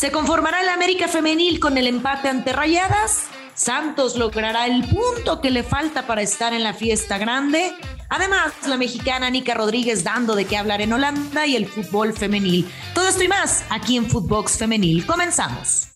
[0.00, 3.24] ¿Se conformará el América femenil con el empate ante Rayadas?
[3.52, 7.70] Santos logrará el punto que le falta para estar en la fiesta grande.
[8.08, 12.66] Además, la mexicana Nica Rodríguez dando de qué hablar en Holanda y el fútbol femenil.
[12.94, 15.04] Todo esto y más aquí en Footbox Femenil.
[15.04, 15.88] Comenzamos.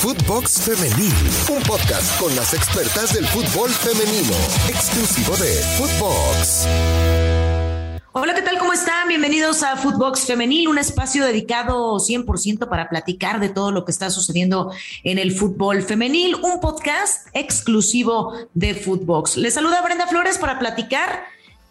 [0.00, 1.12] Footbox Femenil,
[1.50, 4.34] un podcast con las expertas del fútbol femenino,
[4.70, 7.21] exclusivo de Footbox.
[8.14, 8.58] Hola, ¿qué tal?
[8.58, 9.08] ¿Cómo están?
[9.08, 14.10] Bienvenidos a Footbox Femenil, un espacio dedicado 100% para platicar de todo lo que está
[14.10, 14.70] sucediendo
[15.02, 19.38] en el fútbol femenil, un podcast exclusivo de Footbox.
[19.38, 21.24] Les saluda Brenda Flores para platicar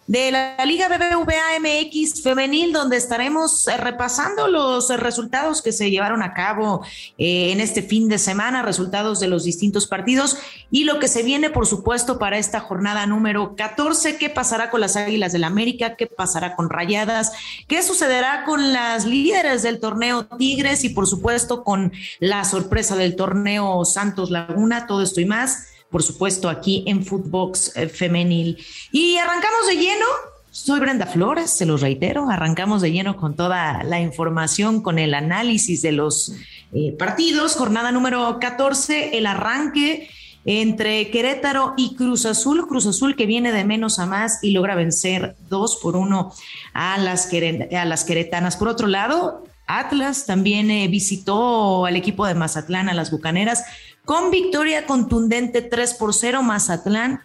[0.06, 6.22] de la Liga BBVA MX femenil, donde estaremos eh, repasando los resultados que se llevaron
[6.22, 6.84] a cabo
[7.18, 10.36] eh, en este fin de semana, resultados de los distintos partidos
[10.70, 14.16] y lo que se viene, por supuesto, para esta jornada número 14.
[14.16, 15.94] ¿Qué pasará con las Águilas del América?
[15.96, 17.32] ¿Qué pasará con Rayadas?
[17.68, 23.14] ¿Qué sucederá con las líderes del torneo Tigres y, por supuesto, con la sorpresa del
[23.14, 24.86] torneo Santos Laguna?
[24.86, 28.58] Todo esto y más por supuesto, aquí en Footbox eh, Femenil.
[28.90, 30.06] Y arrancamos de lleno.
[30.50, 35.14] Soy Brenda Flores, se los reitero, arrancamos de lleno con toda la información, con el
[35.14, 36.34] análisis de los
[36.72, 37.54] eh, partidos.
[37.54, 40.10] Jornada número 14, el arranque
[40.44, 42.66] entre Querétaro y Cruz Azul.
[42.66, 46.32] Cruz Azul que viene de menos a más y logra vencer dos por uno
[46.72, 48.56] a las, queretanas.
[48.56, 53.64] Por otro lado, Atlas también eh, visitó al equipo de Mazatlán, a las Bucaneras,
[54.04, 57.20] con victoria contundente 3 por 0 Mazatlán.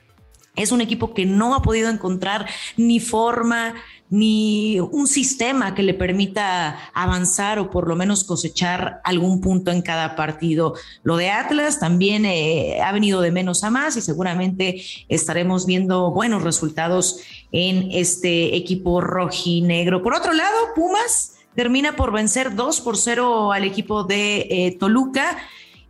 [0.56, 2.48] Es un equipo que no ha podido encontrar
[2.78, 3.76] ni forma
[4.10, 9.82] ni un sistema que le permita avanzar o por lo menos cosechar algún punto en
[9.82, 10.76] cada partido.
[11.04, 16.12] Lo de Atlas también eh, ha venido de menos a más y seguramente estaremos viendo
[16.12, 17.20] buenos resultados
[17.52, 20.02] en este equipo rojinegro.
[20.02, 25.38] Por otro lado, Pumas termina por vencer 2 por 0 al equipo de eh, Toluca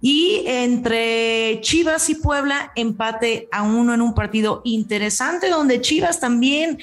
[0.01, 6.79] y entre Chivas y Puebla, empate a uno en un partido interesante donde Chivas también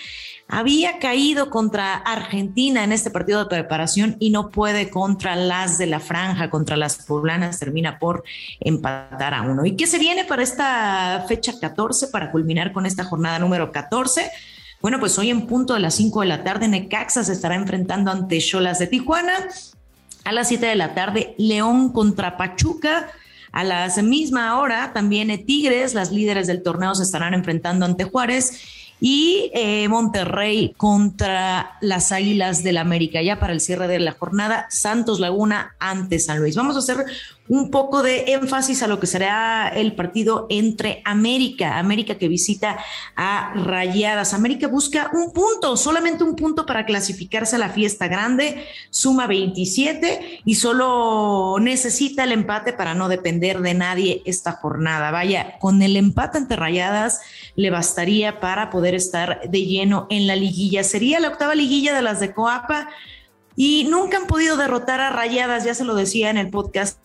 [0.49, 5.87] había caído contra Argentina en este partido de preparación y no puede contra las de
[5.87, 8.25] la franja, contra las poblanas, termina por
[8.61, 9.65] empatar a uno.
[9.65, 14.31] ¿Y qué se viene para esta fecha 14, para culminar con esta jornada número 14?
[14.83, 18.11] Bueno, pues hoy en punto de las 5 de la tarde, Necaxa se estará enfrentando
[18.11, 19.33] ante Cholas de Tijuana.
[20.25, 23.11] A las 7 de la tarde, León contra Pachuca.
[23.53, 28.61] A la misma hora, también Tigres, las líderes del torneo, se estarán enfrentando ante Juárez
[29.00, 33.23] y eh, Monterrey contra las Águilas del América.
[33.23, 36.56] Ya para el cierre de la jornada, Santos Laguna ante San Luis.
[36.56, 37.05] Vamos a hacer
[37.49, 42.78] un poco de énfasis a lo que será el partido entre América, América que visita
[43.16, 44.32] a Rayadas.
[44.32, 50.41] América busca un punto, solamente un punto para clasificarse a la fiesta grande, suma 27
[50.44, 55.11] y solo necesita el empate para no depender de nadie esta jornada.
[55.11, 57.21] Vaya, con el empate ante Rayadas
[57.56, 60.82] le bastaría para poder estar de lleno en la liguilla.
[60.82, 62.88] Sería la octava liguilla de las de Coapa
[63.55, 66.99] y nunca han podido derrotar a Rayadas, ya se lo decía en el podcast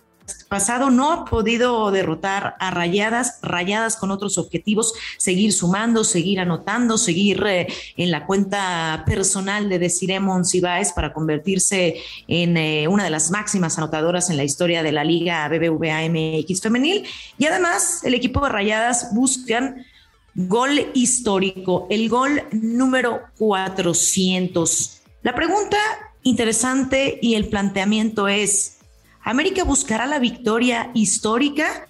[0.49, 6.97] pasado no ha podido derrotar a Rayadas, Rayadas con otros objetivos, seguir sumando, seguir anotando,
[6.97, 11.95] seguir eh, en la cuenta personal de Desiree Monsiváis para convertirse
[12.27, 16.61] en eh, una de las máximas anotadoras en la historia de la Liga BBVA MX
[16.61, 17.05] femenil.
[17.37, 19.85] Y además, el equipo de Rayadas buscan
[20.33, 25.01] gol histórico, el gol número 400.
[25.21, 25.77] La pregunta
[26.23, 28.78] interesante y el planteamiento es,
[29.23, 31.87] ¿América buscará la victoria histórica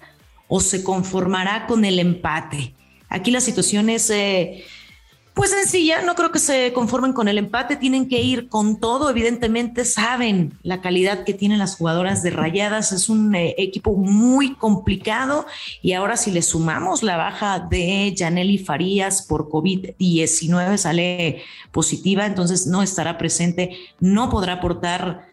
[0.48, 2.74] o se conformará con el empate?
[3.08, 4.64] Aquí la situación es eh,
[5.40, 9.08] pues sencilla, no creo que se conformen con el empate, tienen que ir con todo,
[9.08, 14.54] evidentemente saben la calidad que tienen las jugadoras de Rayadas, es un eh, equipo muy
[14.54, 15.46] complicado
[15.82, 22.66] y ahora si le sumamos la baja de Janely Farías por COVID-19 sale positiva, entonces
[22.66, 25.29] no estará presente, no podrá aportar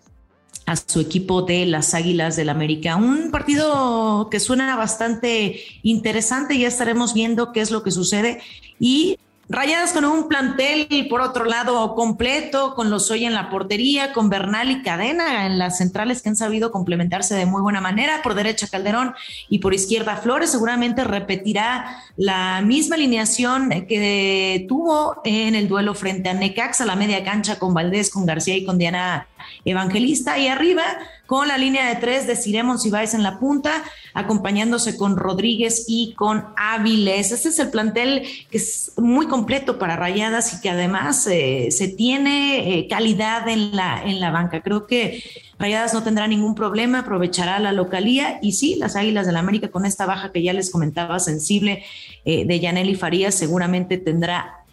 [0.67, 2.97] a su equipo de las Águilas del América.
[2.97, 8.41] Un partido que suena bastante interesante, ya estaremos viendo qué es lo que sucede
[8.79, 9.17] y
[9.49, 14.29] Rayadas con un plantel, por otro lado, completo, con los hoy en la portería, con
[14.29, 18.21] Bernal y Cadena en las centrales que han sabido complementarse de muy buena manera.
[18.23, 19.13] Por derecha Calderón
[19.47, 20.51] y por izquierda Flores.
[20.51, 27.23] Seguramente repetirá la misma alineación que tuvo en el duelo frente a Necaxa, la media
[27.23, 29.29] cancha con Valdés, con García y con Diana
[29.65, 30.37] Evangelista.
[30.37, 30.83] Y arriba,
[31.25, 33.83] con la línea de tres de Ciremon Cibáez en la punta,
[34.13, 37.31] acompañándose con Rodríguez y con Áviles.
[37.31, 41.87] Este es el plantel que es muy completo para Rayadas y que además eh, se
[41.87, 44.61] tiene eh, calidad en la, en la banca.
[44.61, 45.23] Creo que
[45.59, 49.69] Rayadas no tendrá ningún problema, aprovechará la localía y sí, las Águilas del la América
[49.69, 51.83] con esta baja que ya les comentaba sensible
[52.25, 54.65] eh, de Yaneli Farías seguramente tendrá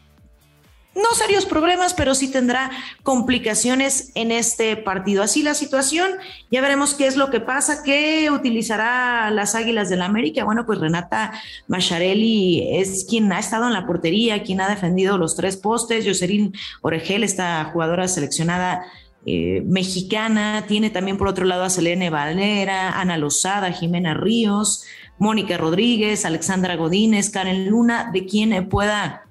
[0.94, 2.70] no serios problemas, pero sí tendrá
[3.02, 5.22] complicaciones en este partido.
[5.22, 6.10] Así la situación,
[6.50, 10.44] ya veremos qué es lo que pasa, qué utilizará las Águilas del la América.
[10.44, 11.32] Bueno, pues Renata
[11.66, 16.06] Macharelli es quien ha estado en la portería, quien ha defendido los tres postes.
[16.06, 16.52] Jocelyn
[16.82, 18.84] Oregel, esta jugadora seleccionada
[19.26, 24.84] eh, mexicana, tiene también por otro lado a Selene Valera, Ana Lozada, Jimena Ríos,
[25.18, 29.24] Mónica Rodríguez, Alexandra Godínez, Karen Luna, de quien pueda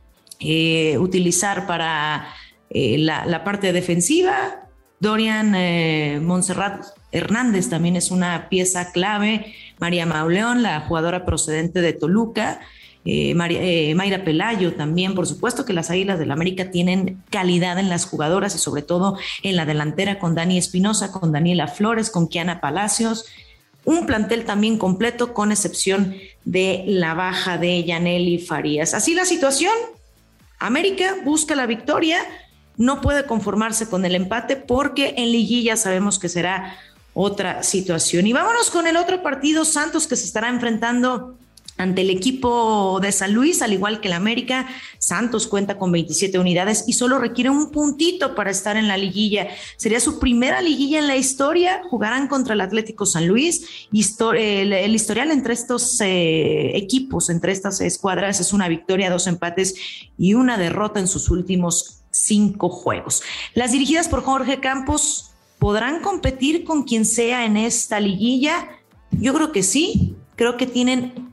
[0.44, 2.28] eh, utilizar para
[2.70, 4.68] eh, la, parte defensiva.
[5.00, 9.54] Dorian eh, Montserrat Hernández también es una pieza clave.
[9.80, 12.60] María Mauleón, la jugadora procedente de Toluca.
[13.06, 18.06] Mayra Pelayo también, por supuesto que las Águilas del la América tienen calidad en las
[18.06, 22.62] jugadoras y sobre todo en la delantera con Dani Espinosa, con Daniela Flores, con Kiana
[22.62, 23.26] Palacios,
[23.86, 26.16] un plantel también completo con excepción
[26.46, 28.94] de la baja de Yaneli Farías.
[28.94, 29.74] Así la situación,
[30.66, 32.20] América busca la victoria,
[32.78, 36.78] no puede conformarse con el empate porque en liguilla sabemos que será
[37.14, 38.26] otra situación.
[38.28, 41.38] Y vámonos con el otro partido, Santos, que se estará enfrentando
[41.78, 44.68] ante el equipo de San Luis, al igual que el América,
[45.00, 49.48] Santos cuenta con 27 unidades y solo requiere un puntito para estar en la liguilla.
[49.78, 51.82] Sería su primera liguilla en la historia.
[51.90, 53.88] Jugarán contra el Atlético San Luis.
[53.92, 59.76] el, historial entre estos eh, equipos, entre estas escuadras, es una victoria, dos empates
[60.18, 63.24] y una derrota en sus últimos cinco juegos.
[63.56, 68.70] Las dirigidas por Jorge Campos podrán competir con quien sea en esta liguilla.
[69.12, 70.16] Yo creo que sí.
[70.36, 71.33] Creo que tienen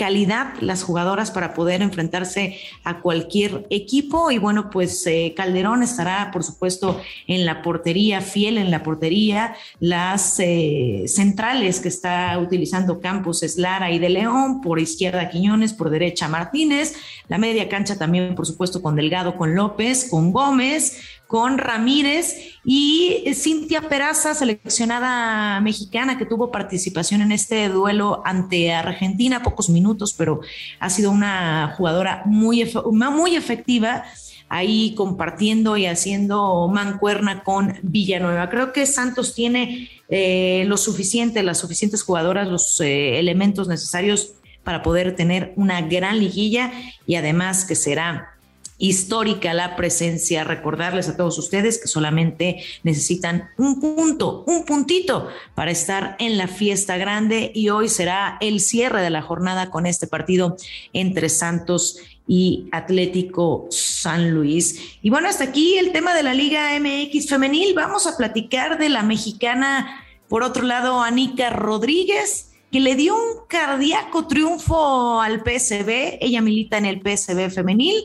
[0.00, 4.30] calidad las jugadoras para poder enfrentarse a cualquier equipo.
[4.30, 9.54] Y bueno, pues eh, Calderón estará, por supuesto, en la portería, fiel en la portería.
[9.78, 15.74] Las eh, centrales que está utilizando Campos es Lara y de León, por izquierda Quiñones,
[15.74, 16.94] por derecha Martínez.
[17.28, 23.22] La media cancha también, por supuesto, con Delgado, con López, con Gómez con Ramírez y
[23.34, 30.40] Cintia Peraza, seleccionada mexicana que tuvo participación en este duelo ante Argentina, pocos minutos, pero
[30.80, 34.02] ha sido una jugadora muy, muy efectiva
[34.48, 38.50] ahí compartiendo y haciendo mancuerna con Villanueva.
[38.50, 44.32] Creo que Santos tiene eh, lo suficiente, las suficientes jugadoras, los eh, elementos necesarios
[44.64, 46.72] para poder tener una gran liguilla
[47.06, 48.34] y además que será
[48.80, 50.42] histórica la presencia.
[50.42, 56.48] Recordarles a todos ustedes que solamente necesitan un punto, un puntito para estar en la
[56.48, 60.56] fiesta grande y hoy será el cierre de la jornada con este partido
[60.92, 64.96] entre Santos y Atlético San Luis.
[65.02, 67.74] Y bueno, hasta aquí el tema de la Liga MX femenil.
[67.74, 73.46] Vamos a platicar de la mexicana, por otro lado, Anica Rodríguez que le dio un
[73.48, 76.18] cardíaco triunfo al PSB.
[76.20, 77.96] Ella milita en el PSB femenil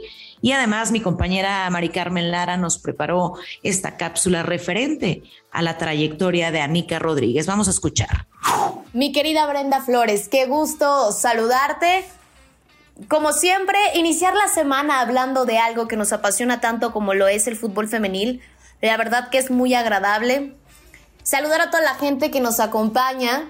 [0.41, 3.33] y además mi compañera Mari Carmen Lara nos preparó
[3.63, 7.47] esta cápsula referente a la trayectoria de Anika Rodríguez.
[7.47, 8.27] Vamos a escuchar.
[8.93, 12.05] Mi querida Brenda Flores, qué gusto saludarte.
[13.07, 17.47] Como siempre, iniciar la semana hablando de algo que nos apasiona tanto como lo es
[17.47, 18.41] el fútbol femenil.
[18.81, 20.55] La verdad que es muy agradable.
[21.23, 23.49] Saludar a toda la gente que nos acompaña,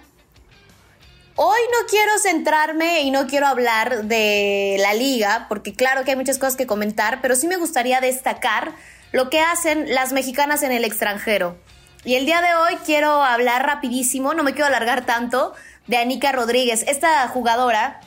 [1.37, 6.17] Hoy no quiero centrarme y no quiero hablar de la liga, porque claro que hay
[6.17, 8.71] muchas cosas que comentar, pero sí me gustaría destacar
[9.11, 11.57] lo que hacen las mexicanas en el extranjero.
[12.05, 15.53] Y el día de hoy quiero hablar rapidísimo, no me quiero alargar tanto,
[15.87, 17.99] de Anika Rodríguez, esta jugadora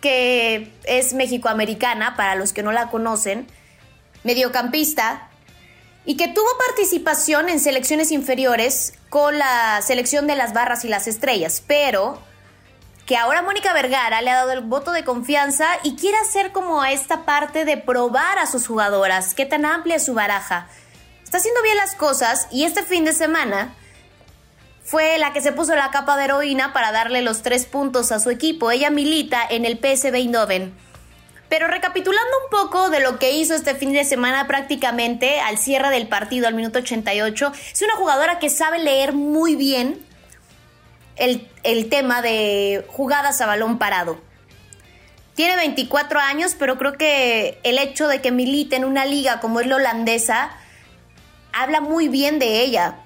[0.00, 3.48] que es mexicoamericana, para los que no la conocen,
[4.22, 5.30] mediocampista,
[6.06, 11.06] y que tuvo participación en selecciones inferiores con la selección de las barras y las
[11.06, 12.20] estrellas, pero
[13.06, 16.84] que ahora Mónica Vergara le ha dado el voto de confianza y quiere hacer como
[16.84, 20.68] esta parte de probar a sus jugadoras, qué tan amplia es su baraja.
[21.22, 23.74] Está haciendo bien las cosas y este fin de semana
[24.82, 28.20] fue la que se puso la capa de heroína para darle los tres puntos a
[28.20, 28.70] su equipo.
[28.70, 30.74] Ella milita en el PSV Eindhoven
[31.54, 35.90] pero recapitulando un poco de lo que hizo este fin de semana prácticamente al cierre
[35.90, 40.04] del partido al minuto 88, es una jugadora que sabe leer muy bien
[41.14, 44.20] el, el tema de jugadas a balón parado.
[45.36, 49.60] Tiene 24 años, pero creo que el hecho de que milite en una liga como
[49.60, 50.50] es la holandesa
[51.52, 52.96] habla muy bien de ella.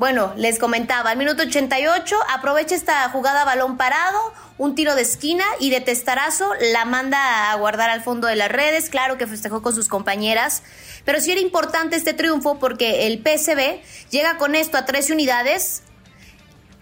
[0.00, 5.44] Bueno, les comentaba, al minuto 88 aprovecha esta jugada balón parado, un tiro de esquina
[5.58, 8.88] y de testarazo la manda a guardar al fondo de las redes.
[8.88, 10.62] Claro que festejó con sus compañeras.
[11.04, 15.82] pero sí era importante este triunfo porque el PSB llega con esto a 13 unidades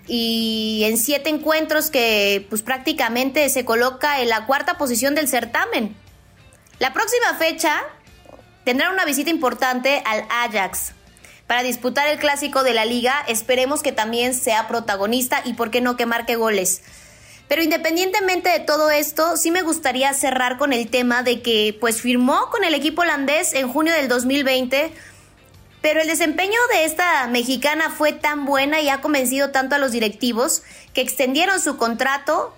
[0.07, 5.97] y en siete encuentros que pues prácticamente se coloca en la cuarta posición del certamen.
[6.79, 7.83] La próxima fecha
[8.63, 10.93] tendrá una visita importante al Ajax
[11.49, 13.25] para disputar el clásico de la liga.
[13.27, 16.83] Esperemos que también sea protagonista y por qué no que marque goles.
[17.49, 22.01] Pero independientemente de todo esto, sí me gustaría cerrar con el tema de que pues
[22.01, 24.93] firmó con el equipo holandés en junio del 2020
[25.81, 29.93] pero el desempeño de esta mexicana fue tan buena y ha convencido tanto a los
[29.93, 30.63] directivos
[30.93, 32.55] que extendieron su contrato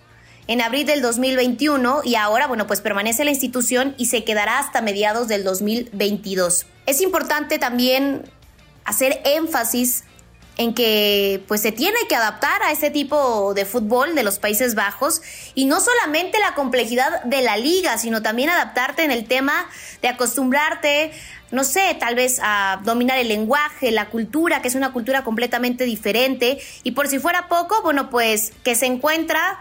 [0.47, 4.80] en abril del 2021 y ahora, bueno, pues permanece la institución y se quedará hasta
[4.80, 6.66] mediados del 2022.
[6.87, 8.25] Es importante también
[8.84, 10.04] hacer énfasis
[10.56, 14.75] en que pues se tiene que adaptar a este tipo de fútbol de los Países
[14.75, 15.22] Bajos
[15.54, 19.66] y no solamente la complejidad de la liga, sino también adaptarte en el tema
[20.02, 21.12] de acostumbrarte
[21.50, 25.84] no sé, tal vez a dominar el lenguaje, la cultura, que es una cultura completamente
[25.84, 26.60] diferente.
[26.84, 29.58] Y por si fuera poco, bueno, pues que se encuentra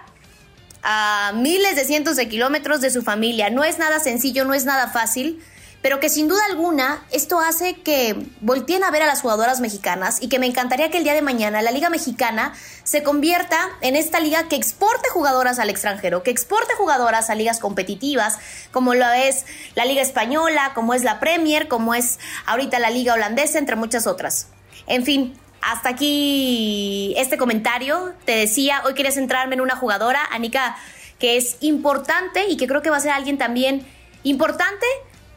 [0.83, 3.49] a miles de cientos de kilómetros de su familia.
[3.49, 5.41] No es nada sencillo, no es nada fácil
[5.81, 10.21] pero que sin duda alguna esto hace que volteen a ver a las jugadoras mexicanas
[10.21, 13.95] y que me encantaría que el día de mañana la Liga Mexicana se convierta en
[13.95, 18.39] esta liga que exporte jugadoras al extranjero, que exporte jugadoras a ligas competitivas,
[18.71, 19.45] como lo es
[19.75, 24.07] la Liga Española, como es la Premier, como es ahorita la Liga Holandesa, entre muchas
[24.07, 24.47] otras.
[24.87, 28.13] En fin, hasta aquí este comentario.
[28.25, 30.75] Te decía, hoy quería centrarme en una jugadora, Anika,
[31.19, 33.85] que es importante y que creo que va a ser alguien también
[34.23, 34.85] importante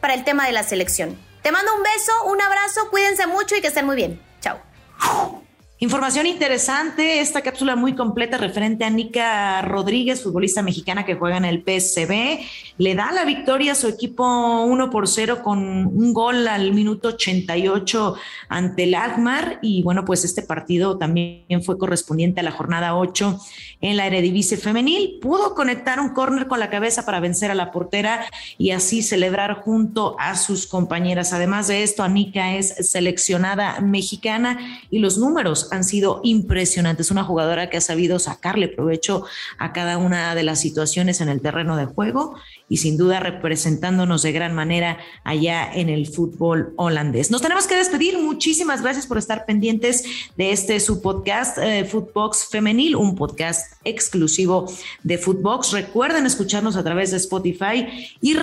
[0.02, 1.16] para el tema de la selección.
[1.42, 4.20] Te mando un beso, un abrazo, cuídense mucho y que estén muy bien.
[4.40, 4.60] Chao.
[5.82, 11.44] Información interesante, esta cápsula muy completa referente a Nica Rodríguez, futbolista mexicana que juega en
[11.44, 12.38] el PSB.
[12.78, 17.08] Le da la victoria a su equipo 1 por 0 con un gol al minuto
[17.08, 18.14] 88
[18.48, 19.58] ante el Agmar.
[19.60, 23.40] Y bueno, pues este partido también fue correspondiente a la jornada 8
[23.80, 25.18] en la Eredivisie Femenil.
[25.20, 28.24] Pudo conectar un córner con la cabeza para vencer a la portera
[28.56, 31.32] y así celebrar junto a sus compañeras.
[31.32, 37.10] Además de esto, Anika es seleccionada mexicana y los números han sido impresionantes.
[37.10, 39.24] Una jugadora que ha sabido sacarle provecho
[39.58, 42.34] a cada una de las situaciones en el terreno de juego
[42.68, 47.30] y sin duda representándonos de gran manera allá en el fútbol holandés.
[47.30, 48.18] Nos tenemos que despedir.
[48.18, 50.04] Muchísimas gracias por estar pendientes
[50.36, 55.72] de este su podcast eh, Footbox Femenil, un podcast exclusivo de Footbox.
[55.72, 58.36] Recuerden escucharnos a través de Spotify y,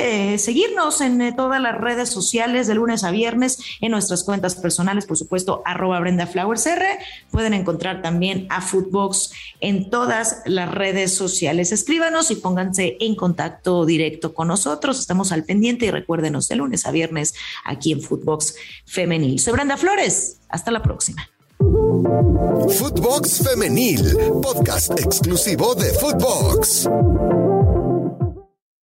[0.00, 4.56] eh, seguirnos en eh, todas las redes sociales de lunes a viernes en nuestras cuentas
[4.56, 6.98] personales, por supuesto, arroba Brenda Flowers R.
[7.30, 11.72] Pueden encontrar también a Footbox en todas las redes sociales.
[11.72, 15.00] Escríbanos y pónganse en contacto directo con nosotros.
[15.00, 17.32] Estamos al pendiente y recuérdenos de lunes a viernes
[17.64, 19.38] aquí en Footbox Femenil.
[19.38, 20.40] Soy Brenda Flores.
[20.50, 21.26] Hasta la próxima.
[21.58, 26.86] Footbox Femenil, podcast exclusivo de Footbox.